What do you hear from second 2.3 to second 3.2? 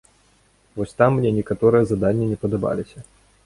не падабаліся.